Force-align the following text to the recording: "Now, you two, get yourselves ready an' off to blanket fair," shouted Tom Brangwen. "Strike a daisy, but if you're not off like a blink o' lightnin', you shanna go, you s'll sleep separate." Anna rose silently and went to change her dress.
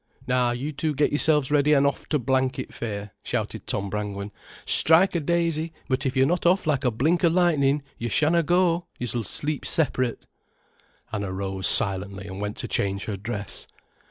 "Now, 0.25 0.49
you 0.49 0.71
two, 0.71 0.95
get 0.95 1.11
yourselves 1.11 1.51
ready 1.51 1.75
an' 1.75 1.85
off 1.85 2.09
to 2.09 2.17
blanket 2.17 2.73
fair," 2.73 3.11
shouted 3.21 3.67
Tom 3.67 3.87
Brangwen. 3.91 4.31
"Strike 4.65 5.13
a 5.13 5.19
daisy, 5.19 5.73
but 5.87 6.07
if 6.07 6.17
you're 6.17 6.25
not 6.25 6.43
off 6.47 6.65
like 6.65 6.83
a 6.83 6.89
blink 6.89 7.23
o' 7.23 7.27
lightnin', 7.27 7.83
you 7.99 8.09
shanna 8.09 8.41
go, 8.41 8.87
you 8.97 9.05
s'll 9.05 9.21
sleep 9.21 9.63
separate." 9.63 10.25
Anna 11.13 11.31
rose 11.31 11.67
silently 11.67 12.25
and 12.25 12.41
went 12.41 12.57
to 12.57 12.67
change 12.67 13.05
her 13.05 13.15
dress. 13.15 13.67